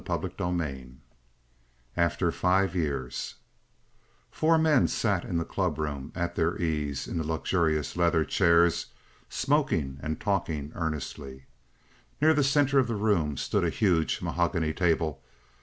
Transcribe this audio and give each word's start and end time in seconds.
CHAPTER 0.03 0.31
IX 0.47 0.93
AFTER 1.95 2.31
FIVE 2.31 2.75
YEARS 2.75 3.35
Four 4.31 4.57
men 4.57 4.87
sat 4.87 5.23
in 5.23 5.37
the 5.37 5.45
clubroom, 5.45 6.11
at 6.15 6.33
their 6.33 6.59
ease 6.59 7.07
in 7.07 7.19
the 7.19 7.23
luxurious 7.23 7.95
leather 7.95 8.25
chairs, 8.25 8.87
smoking 9.29 9.99
and 10.01 10.19
talking 10.19 10.71
earnestly. 10.73 11.45
Near 12.19 12.33
the 12.33 12.43
center 12.43 12.79
of 12.79 12.87
the 12.87 12.95
room 12.95 13.37
stood 13.37 13.63
a 13.63 13.69
huge 13.69 14.23
mahogany 14.23 14.73
table. 14.73 15.21